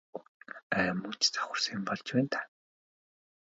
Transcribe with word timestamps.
Ай 0.77 0.87
мөн 0.99 1.13
ч 1.21 1.23
завхарсан 1.33 1.73
юм 1.77 1.83
болж 1.87 2.07
байна 2.13 2.29
даа. 2.31 2.45